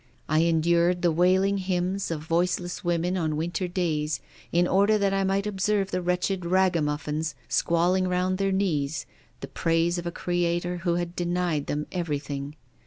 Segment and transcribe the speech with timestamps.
[0.27, 4.19] I endured the wailing hymns of voiceless women on winter days
[4.51, 9.05] in order that I might observe the wretched ragamufifins squalling round their knees
[9.41, 12.55] the praise of a Creator who had denied them everything.